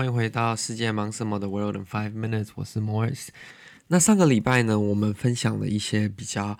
[0.00, 3.28] 欢迎回到世界忙什么的 World in Five Minutes，我是 Morris。
[3.88, 6.58] 那上个礼拜呢，我们分享了一些比较。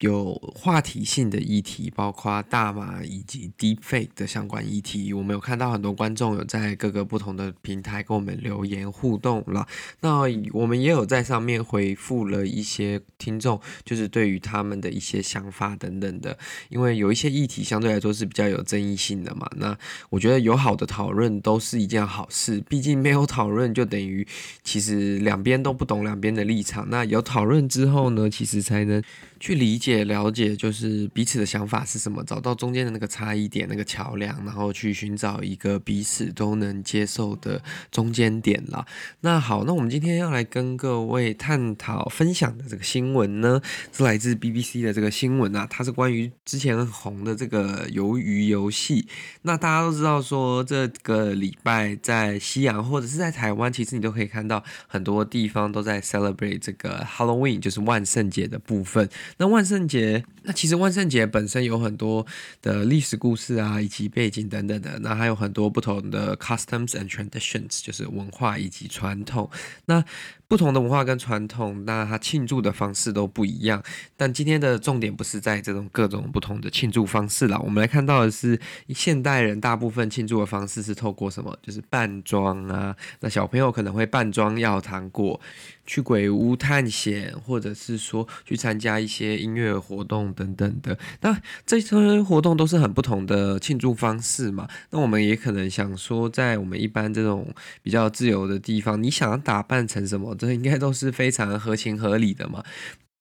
[0.00, 9.66] 有话题性的议题，包括大麻以及 Deepfake 的相关议题，我们有看到很多观众有在各个不同的平台跟我们留言互动了。
[10.00, 10.20] 那
[10.52, 16.38] 我们也有在上面回复了一些听众，就是对于他们的一些想法等等的。
[16.68, 19.76] 因为有一些议题相对来说是比较有争议性的嘛，那
[20.10, 22.62] 我觉得有好的讨论都是一件好事。
[22.68, 24.26] 毕竟没有讨论就等于
[24.62, 26.86] 其实两边都不懂两边的立场。
[26.90, 29.02] 那有讨论之后呢，其实才能
[29.40, 30.06] 去理解。
[30.06, 38.86] 了解就是彼此的想法是什么，找到中间的那个差异点，那个桥梁，然后去寻找一个彼此都能接受的中间点啦。
[39.20, 43.60] 那好，那我们今天要来跟各位探讨分享的这个新闻呢，
[43.92, 49.08] 是来自 BBC 的这个新闻啊，它是关于之前很红的这个鱿鱼游戏。
[49.42, 59.08] 那大家都知道说，这个礼拜在西洋或者是在台湾，其实你都可以看到很多地方都在 celebrate 这个 Halloween，就是万圣节的部分。
[59.38, 62.26] 那万圣节，那其实万圣节本身有很多
[62.62, 69.50] 的历史故事啊，以及背景等等的，那还有很多不同的 customs and traditions，就是文化以及传统。
[69.86, 70.04] 那
[70.48, 73.82] 不同的文化跟传统，那它庆祝的方式都不一样。
[74.16, 81.58] 但今天的重点不是在这种各种不同的庆祝方式啦，我们来看到的是现代人大部分庆祝的方式是透过什么？
[81.62, 82.94] 就是扮装啊。
[83.20, 85.40] 那小朋友可能会扮装要糖果，
[85.84, 90.96] 去鬼屋探险，或者是说去参加一些音乐活动等等的。
[91.22, 91.36] 那
[91.66, 94.68] 这些活动都是很不同的庆祝方式嘛。
[94.90, 97.52] 那我们也可能想说，在我们一般这种
[97.82, 100.35] 比较自由的地方，你想要打扮成什么？
[100.36, 102.62] 这应该都是非常合情合理的嘛。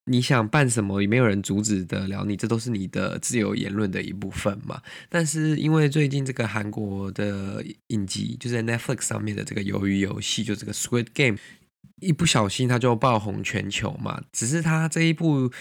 [0.05, 4.81] 你想办什么，也没有人阻止得了你，这都是你的自由言论的一部分嘛。
[5.09, 11.37] 但是因为最近这个韩国的影集，就在 Netflix 上面的这个鱿鱼游戏，就这个 Squid Game，
[12.01, 14.21] 一不小心它就爆红全球嘛。
[14.31, 15.51] 只是它这一部。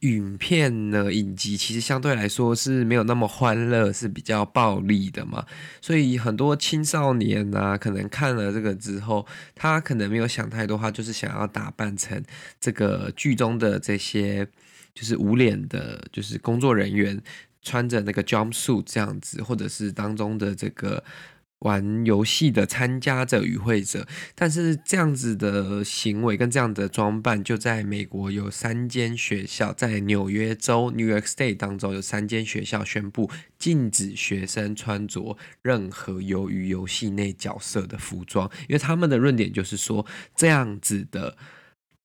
[0.00, 5.44] 影片呢，影集其实相对来说是没有那么欢乐，是比较暴力的嘛，
[5.82, 12.22] 所以很多青少年啊，可能看了这个之后，他可能没有想太多，他就是想要打扮成
[12.58, 14.46] 这个剧中的这些，
[14.94, 17.20] 就是无脸的，就是工作人员
[17.60, 21.04] 穿着那个 jumpsuit 这样子，或者是当中的这个。
[21.60, 41.36] 玩游戏的参加者与会者，但是这样子的行为跟这样的装扮，就在美国有三间学校，在纽约州 （New York State） 当中有三间学校宣布禁止学生穿着任何由于游戏内角色的服装，因为他们的论点就是说，这样子的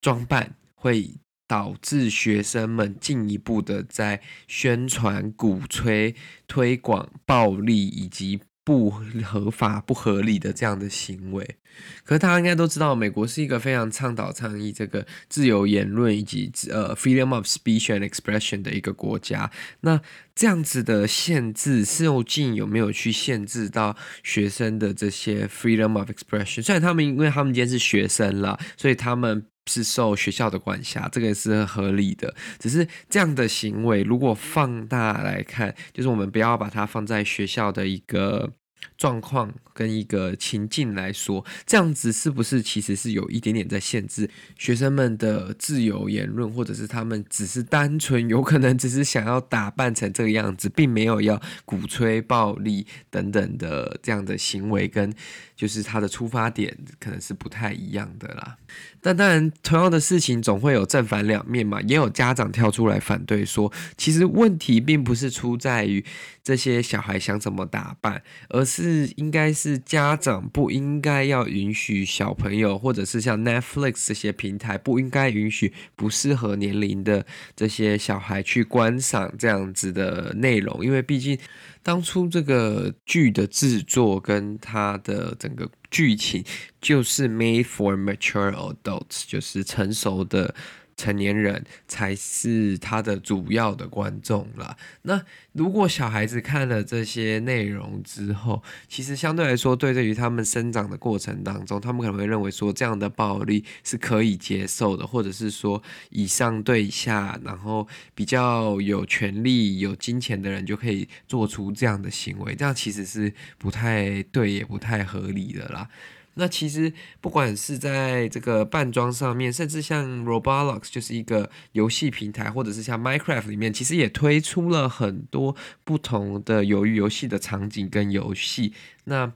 [0.02, 1.12] 装扮会
[1.48, 6.14] 导致学生们进一步的在宣传、鼓吹、
[6.46, 8.42] 推广暴力以及。
[8.66, 11.58] 不合法、不合理的这样的行为，
[12.04, 19.52] 可是大家应该都知道，美国是一个非常倡导、倡议这个自由言论以及呃 freedom of speech and expression 的一个国家。
[19.82, 20.02] 那
[20.34, 26.64] 这样子的限制，究竟有没有去限制到学生的这些 freedom of expression？
[26.64, 29.46] 虽然他们因为他们今天是学生了，所以他们。
[29.66, 32.34] 是受学校的管辖，这个也是合理的。
[32.60, 38.54] 只是这样的行为，如果放大来看，就是我们不要把它放在学校的一个。
[38.98, 55.14] 状况跟一个情境来说，这样子是不是其实是有一点点在限制学生们的自由言论，或者是他们只是单纯有可能只是想要打扮成这个样子，并没有要鼓吹暴力等等的这样的行为，跟
[55.56, 58.58] 就是他的出发点可能是不太一样的啦。
[59.02, 66.04] 但当然，同样的事情总会有正反两面嘛，也有家长跳出来反对说，其实问题并不是出在于
[66.44, 68.75] 这些小孩想怎么打扮，而是。
[68.76, 77.26] 是应该是家长不应该要允许小朋友，或者是像 Netflix 这些平台不应该允许不适合年龄的
[77.56, 81.40] 这些小孩去观赏这样子的内容，因为毕竟
[81.82, 86.44] 当初这个剧的制作跟它的整个剧情
[86.82, 90.54] 就是 made for mature adults，就是成熟的。
[90.98, 94.78] 成年人才是他的主要的观众啦。
[95.02, 95.22] 那
[95.52, 115.90] 如果小孩子看了这些内容之后，其实相对来说，对于他们生长的过程当中，他们可能会认为说这样的暴力是可以接受的，或者是说以上对下，然后比较有权力、有金钱的人就可以做出这样的行为，这样其实是不太对，也不太合理的啦。
[116.36, 128.74] 那其实不管是在这个扮装上面，甚至像 Roblox 就是一个游戏平台，或者是像 Minecraft 里面，其实也推出了很多不同的鱿鱼游戏的场景跟游戏。
[129.06, 129.32] 那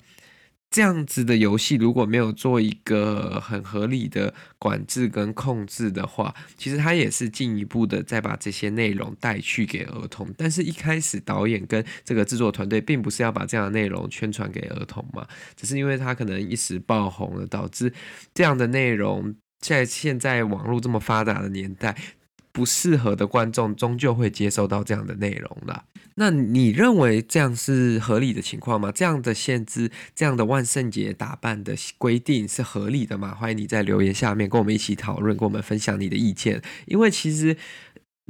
[0.71, 10.27] 这样子的游戏如果没有做一个很合理的管制跟控制的话，其实它也是进一步的再把这些内容带去给儿童。
[10.37, 17.91] 但是，一开始导演跟这个制作团队并不是要把这样的内容宣传给儿童嘛，只是因为他可能一时爆红了，导致
[18.33, 21.97] 这样的内容在现在网络这么发达的年代。
[22.59, 25.85] 不适合的观众终究会接收到这样的内容了。
[26.15, 28.91] 那你认为这样是合理的情况吗？
[28.91, 33.33] 这样的限制，这样的万圣节打扮的规定是合理的吗？
[33.33, 36.61] 欢迎你在留言下面跟我们一起讨论，跟我们分享你的意见。
[36.85, 37.55] 因为其实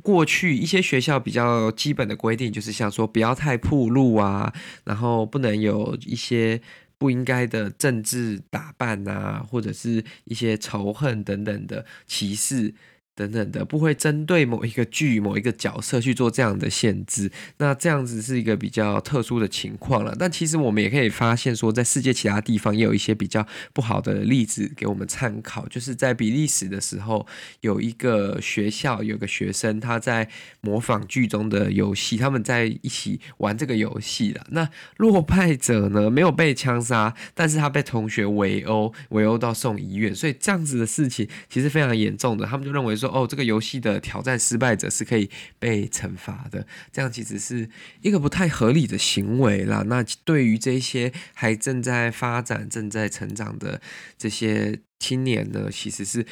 [0.04, 4.54] 过去一些学校比较基本的规定，就是像说不要太暴露啊，
[4.84, 6.62] 然后不能有一些
[7.00, 12.76] 不应该的政治打扮啊，或者是一些仇恨等等的歧视。
[13.20, 20.16] 等等的，不会针对某一个剧、某一个角色去做这样的限制，那这样子是一个比较特殊的情况了。
[20.18, 25.68] 但其实我们也可以发现，说在世界其他地方也有一些比较不好的例子给我们参考。
[25.68, 27.28] 就是在比利时的时候，
[27.60, 30.30] 有一个学校有个学生他在
[30.62, 34.48] 模仿剧中的游戏，他们在一起玩这个游戏了。
[34.52, 40.16] 那落败者呢，没有被枪杀，但是他被同学围殴，围殴到送医院。
[40.16, 43.09] 所以这样子的事情其实非常严重的，他们就认为说。
[43.10, 45.30] 哦，这个游戏的挑战失败者是可以
[45.60, 47.70] 被惩罚的，这样其实是
[48.02, 49.84] 一个不太合理的行为啦。
[49.88, 53.82] 那对于这些还正在发展、正在成长的
[54.18, 56.26] 这些青年呢，其实是。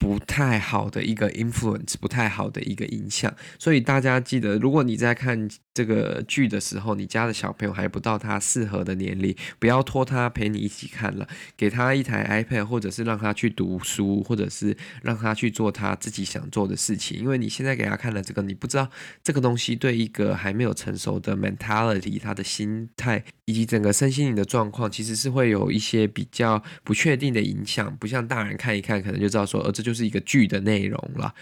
[0.00, 17.18] 不太好的一个 influence，不太好的一个影响，所以大家记得，如果你在看这个剧的时候，你家的小朋友还不到他适合的年龄，不要拖他陪你一起看了，给他一台 iPad，或者是让他去读书，或者是让他去做他自己想做的事情。
[17.20, 18.88] 因为你现在给他看了这个，你不知道
[19.22, 27.94] 这个东西对一个还没有成熟的 mentality，他的心态以及整个身心灵的状况，其实是会有一些比较不确定的影响。
[27.98, 29.89] 不像大人看一看，可能就知道说，呃，这就。
[29.90, 31.34] 就是一个剧的内容了。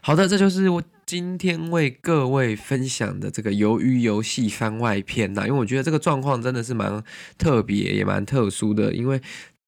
[0.00, 5.46] 好的，这就是我今天为各位分享的这个《鱿鱼游戏》番外篇呐。
[5.46, 7.04] 因为我觉得这个状况真的是蛮
[7.38, 8.92] 特别，也蛮特殊的。
[8.92, 9.20] 因为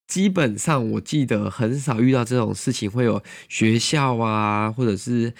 [0.08, 5.32] 基本上我记得很少遇到这种事情，会有学校啊，或者是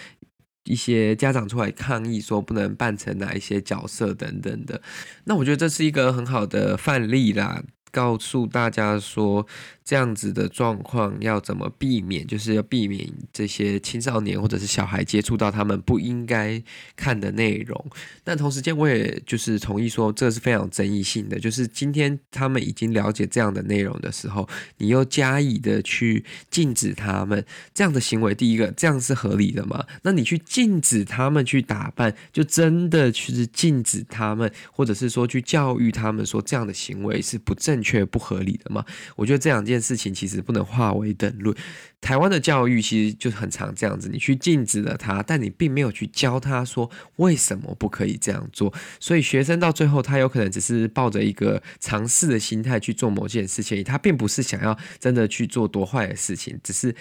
[0.64, 4.80] 一些家长出来抗议，说不能扮成哪一些角色等等的。
[5.24, 9.44] 那我觉得这是一个很好的范例啦，告诉大家说。
[9.86, 12.26] 这样子的状况要怎么避免？
[12.26, 16.60] 就是要避免这些青少年或者是小孩接触到他们不应该
[16.96, 17.86] 看的内容。
[18.24, 21.38] 但同时间，我也就是同意说，这是非常争议性的。
[21.38, 24.48] 就是今天他们已经了解这样的内容的时候，
[24.78, 29.86] 你又加以的去禁止他们这样的行为，第一个，这样是合理的吗？
[30.02, 38.84] 那你去禁止他们去打扮，就真的去禁止他们，或者是说去教育他们说这样的行为是不正确、不合理的吗？
[39.14, 39.86] 我觉得这两件件。
[39.86, 41.56] 事情其实不能化为等论。
[42.00, 48.74] 台湾的教育其实就很常这样子，你去禁止了他，但你并没有去教他说为什么不可以这样做。
[48.98, 56.92] 所以学生到最后，他有可能只是抱着一个尝试的心态去做某件事情，他并不是想要真的去做多坏的事情，只是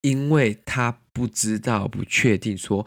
[0.00, 2.84] 因为他不知道、不确定说。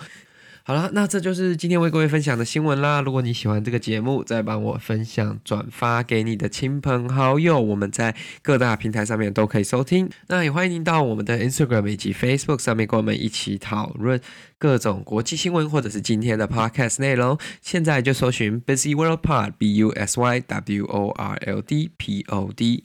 [0.69, 3.01] 好了，那这就是今天为各位分享的新闻啦。
[3.01, 7.59] 如果你喜欢这个节目，再帮我分享、转发给你的亲朋好友。
[7.59, 10.07] 我们在各大平台上面都可以收听。
[10.27, 14.21] 那也欢迎您到我们的 Instagram 以及 Facebook 上面跟我们一起讨论
[14.59, 17.35] 各种国际新闻，或者是今天的 Podcast 内容。
[17.63, 22.83] 现在就搜寻 Busy World Pod B U S Y W O R L D P O D。